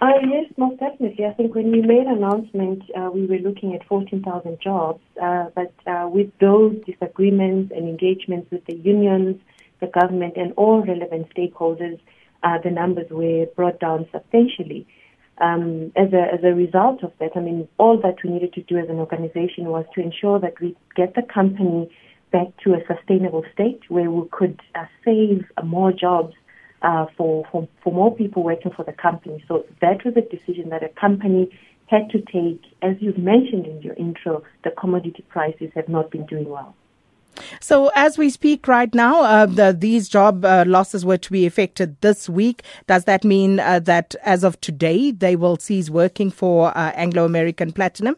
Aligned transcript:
Uh, 0.00 0.12
yes, 0.26 0.50
most 0.56 0.80
definitely. 0.80 1.26
I 1.26 1.34
think 1.34 1.54
when 1.54 1.70
we 1.70 1.82
made 1.82 2.06
announcement, 2.06 2.82
uh, 2.96 3.10
we 3.12 3.26
were 3.26 3.36
looking 3.36 3.74
at 3.74 3.86
14,000 3.86 4.58
jobs. 4.58 5.00
Uh, 5.20 5.46
but 5.54 5.74
uh, 5.86 6.08
with 6.08 6.30
those 6.40 6.74
disagreements 6.86 7.70
and 7.76 7.86
engagements 7.86 8.50
with 8.50 8.64
the 8.64 8.76
unions, 8.76 9.36
the 9.80 9.88
government, 9.88 10.34
and 10.36 10.54
all 10.56 10.82
relevant 10.82 11.26
stakeholders, 11.36 12.00
uh, 12.42 12.56
the 12.64 12.70
numbers 12.70 13.08
were 13.10 13.44
brought 13.54 13.78
down 13.78 14.08
substantially. 14.10 14.86
Um, 15.38 15.92
as, 15.96 16.12
a, 16.14 16.32
as 16.32 16.44
a 16.44 16.54
result 16.54 17.02
of 17.02 17.12
that, 17.20 17.32
I 17.36 17.40
mean, 17.40 17.68
all 17.76 18.00
that 18.00 18.16
we 18.24 18.30
needed 18.30 18.54
to 18.54 18.62
do 18.62 18.78
as 18.78 18.88
an 18.88 18.96
organization 18.96 19.66
was 19.66 19.84
to 19.94 20.00
ensure 20.00 20.38
that 20.40 20.58
we 20.60 20.76
get 20.96 21.14
the 21.14 21.22
company 21.22 21.94
back 22.32 22.46
to 22.64 22.72
a 22.72 22.78
sustainable 22.86 23.44
state 23.52 23.80
where 23.88 24.10
we 24.10 24.26
could 24.30 24.60
uh, 24.74 24.84
save 25.04 25.44
more 25.62 25.92
jobs 25.92 26.34
uh, 26.82 27.06
for, 27.16 27.46
for, 27.50 27.68
for 27.82 27.92
more 27.92 28.14
people 28.14 28.42
working 28.42 28.72
for 28.72 28.84
the 28.84 28.92
company. 28.92 29.44
So 29.48 29.64
that 29.80 30.04
was 30.04 30.16
a 30.16 30.22
decision 30.22 30.70
that 30.70 30.82
a 30.82 30.88
company 30.88 31.50
had 31.86 32.08
to 32.10 32.20
take. 32.20 32.62
As 32.82 32.96
you've 33.00 33.18
mentioned 33.18 33.66
in 33.66 33.82
your 33.82 33.94
intro, 33.94 34.42
the 34.64 34.70
commodity 34.70 35.24
prices 35.28 35.70
have 35.74 35.88
not 35.88 36.10
been 36.10 36.26
doing 36.26 36.48
well. 36.48 36.74
So, 37.60 37.90
as 37.94 38.18
we 38.18 38.28
speak 38.28 38.66
right 38.66 38.92
now, 38.94 39.22
uh, 39.22 39.46
the, 39.46 39.74
these 39.76 40.08
job 40.08 40.44
uh, 40.44 40.64
losses 40.66 41.04
were 41.04 41.16
to 41.18 41.30
be 41.30 41.46
affected 41.46 42.00
this 42.00 42.28
week. 42.28 42.62
Does 42.86 43.04
that 43.04 43.24
mean 43.24 43.60
uh, 43.60 43.78
that 43.80 44.14
as 44.24 44.44
of 44.44 44.60
today, 44.60 45.10
they 45.10 45.36
will 45.36 45.56
cease 45.56 45.88
working 45.90 46.30
for 46.30 46.76
uh, 46.76 46.92
Anglo 46.94 47.24
American 47.24 47.72
Platinum? 47.72 48.16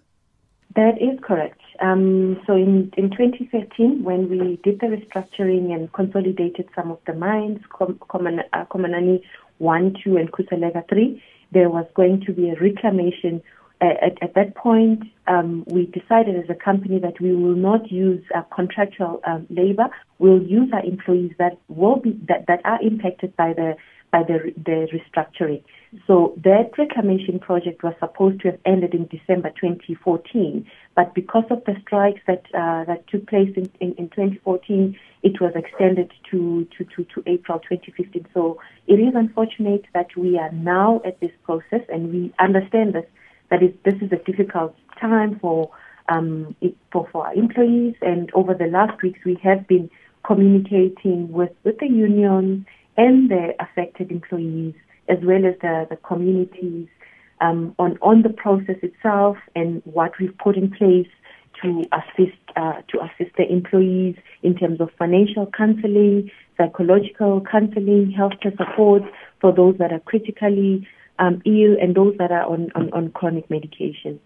That 0.74 1.01
is 1.01 1.19
correct. 1.23 1.62
Um, 1.83 2.41
so 2.47 2.55
in, 2.55 2.93
in 2.97 3.11
2013, 3.11 4.05
when 4.05 4.31
we 4.31 4.61
did 4.63 4.79
the 4.79 4.87
restructuring 4.87 5.75
and 5.75 5.93
consolidated 5.93 6.69
some 6.77 6.93
of 6.93 6.99
the 7.09 7.13
mines, 7.13 7.59
Com- 7.71 7.99
uh, 8.09 8.65
Khomanani 8.67 9.21
1, 9.59 9.97
2, 10.05 10.17
and 10.17 10.31
Khuseleka 10.31 10.89
3, 10.89 11.23
there 11.51 11.69
was 11.69 11.85
going 11.95 12.23
to 12.25 12.33
be 12.33 12.51
a 12.51 12.61
reclamation. 12.61 13.43
Uh, 13.81 13.95
at, 14.01 14.23
at, 14.23 14.35
that 14.35 14.55
point, 14.55 15.03
um, 15.27 15.65
we 15.66 15.87
decided 15.87 16.37
as 16.37 16.49
a 16.49 16.55
company 16.55 17.01
that 17.01 17.21
we 17.21 17.35
will 17.35 17.57
not 17.57 17.91
use 17.91 18.23
uh, 18.33 18.43
contractual 18.55 19.21
um, 19.27 19.45
labor. 19.51 19.89
We'll 20.21 20.43
use 20.43 20.71
our 20.73 20.85
employees 20.85 21.33
that 21.41 21.59
will 21.67 21.96
be 21.96 22.13
that, 22.29 22.46
that 22.46 22.61
are 22.65 22.80
impacted 22.80 23.37
by 23.37 23.55
the 23.55 23.74
by 24.13 24.23
the, 24.23 24.52
the 24.63 24.87
restructuring. 24.93 25.65
So 26.07 26.35
that 26.45 26.71
reclamation 26.79 27.38
project 27.38 27.82
was 27.82 27.95
supposed 27.99 28.41
to 28.43 28.51
have 28.51 28.60
ended 28.65 28.95
in 28.95 29.07
December 29.07 29.51
2014, 29.51 30.66
but 30.95 31.15
because 31.15 31.45
of 31.51 31.65
the 31.65 31.74
strikes 31.80 32.21
that 32.27 32.45
uh, 32.55 32.85
that 32.85 33.07
took 33.09 33.27
place 33.27 33.51
in, 33.57 33.71
in, 33.80 33.95
in, 33.95 34.09
2014, 34.10 34.96
it 35.23 35.40
was 35.40 35.52
extended 35.55 36.13
to, 36.30 36.66
to, 36.77 36.85
to, 36.85 37.05
to 37.15 37.23
April 37.27 37.59
2015. 37.59 38.27
So 38.35 38.59
it 38.87 38.95
is 38.95 39.15
unfortunate 39.15 39.85
that 39.95 40.15
we 40.16 40.38
are 40.38 40.52
now 40.52 41.01
at 41.07 41.18
this 41.21 41.33
process, 41.45 41.80
and 41.88 42.13
we 42.13 42.33
understand 42.38 42.95
this, 42.95 43.07
that 43.51 43.63
it, 43.63 43.83
this 43.85 43.95
is 44.02 44.13
a 44.13 44.30
difficult 44.30 44.77
time 45.01 45.38
for, 45.40 45.71
um, 46.09 46.55
it, 46.60 46.77
for, 46.90 47.09
for 47.13 47.27
our 47.27 47.35
employees. 47.35 47.96
And 48.02 48.30
over 48.35 48.55
the 48.55 48.66
last 48.66 49.02
weeks, 49.02 49.21
we 49.24 49.38
have 49.43 49.66
been 49.66 49.90
communicating 50.24 51.33
with, 51.33 51.51
with 51.65 51.79
the 51.79 51.88
unions 51.88 52.66
and 52.96 53.30
the 53.30 53.54
affected 53.60 54.10
employees, 54.10 54.74
as 55.09 55.18
well 55.23 55.45
as 55.46 55.54
the, 55.60 55.87
the 55.90 55.96
communities, 55.96 56.88
um, 57.40 57.74
on, 57.79 57.99
on 58.02 58.23
the 58.23 58.29
process 58.29 58.76
itself 58.82 59.37
and 59.57 59.82
what 59.84 60.12
we've 60.21 60.37
put 60.38 60.57
in 60.57 60.71
place 60.71 61.09
to 61.60 61.84
assist 61.93 62.38
uh, 62.57 62.80
to 62.88 62.99
assist 63.01 63.37
the 63.37 63.51
employees 63.51 64.16
in 64.43 64.54
terms 64.54 64.81
of 64.81 64.91
financial 64.99 65.50
counseling, 65.56 66.31
psychological 66.56 67.43
counseling, 67.50 68.15
healthcare 68.16 68.56
support 68.56 69.03
for 69.41 69.53
those 69.53 69.77
that 69.78 69.93
are 69.93 70.00
critically 70.00 70.87
um, 71.19 71.43
ill 71.44 71.77
and 71.81 71.94
those 71.94 72.16
that 72.19 72.31
are 72.31 72.44
on, 72.44 72.71
on, 72.75 72.93
on 72.93 73.10
chronic 73.10 73.49
medication. 73.50 74.21